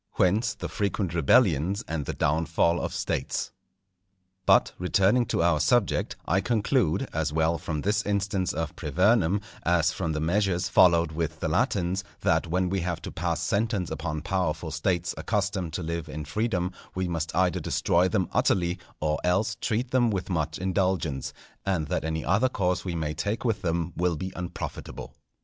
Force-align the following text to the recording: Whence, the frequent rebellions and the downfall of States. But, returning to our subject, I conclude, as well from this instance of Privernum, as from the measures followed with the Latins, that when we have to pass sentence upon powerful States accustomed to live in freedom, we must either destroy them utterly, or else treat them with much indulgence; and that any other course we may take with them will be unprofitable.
Whence, 0.13 0.55
the 0.55 0.67
frequent 0.67 1.13
rebellions 1.13 1.83
and 1.87 2.07
the 2.07 2.13
downfall 2.13 2.81
of 2.81 2.91
States. 2.91 3.51
But, 4.47 4.71
returning 4.79 5.27
to 5.27 5.43
our 5.43 5.59
subject, 5.59 6.15
I 6.25 6.41
conclude, 6.41 7.07
as 7.13 7.31
well 7.31 7.59
from 7.59 7.81
this 7.81 8.03
instance 8.03 8.51
of 8.51 8.75
Privernum, 8.75 9.41
as 9.61 9.91
from 9.91 10.13
the 10.13 10.19
measures 10.19 10.67
followed 10.69 11.11
with 11.11 11.39
the 11.39 11.47
Latins, 11.47 12.03
that 12.21 12.47
when 12.47 12.67
we 12.67 12.79
have 12.79 12.99
to 13.03 13.11
pass 13.11 13.41
sentence 13.43 13.91
upon 13.91 14.21
powerful 14.23 14.71
States 14.71 15.13
accustomed 15.19 15.71
to 15.73 15.83
live 15.83 16.09
in 16.09 16.25
freedom, 16.25 16.71
we 16.95 17.07
must 17.07 17.35
either 17.35 17.59
destroy 17.59 18.07
them 18.07 18.27
utterly, 18.33 18.79
or 18.99 19.19
else 19.23 19.55
treat 19.61 19.91
them 19.91 20.09
with 20.09 20.31
much 20.31 20.57
indulgence; 20.57 21.31
and 21.63 21.89
that 21.89 22.03
any 22.03 22.25
other 22.25 22.49
course 22.49 22.83
we 22.83 22.95
may 22.95 23.13
take 23.13 23.45
with 23.45 23.61
them 23.61 23.93
will 23.95 24.15
be 24.15 24.33
unprofitable. 24.35 25.13